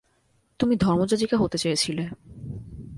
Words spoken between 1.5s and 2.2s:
চেয়েছিলে।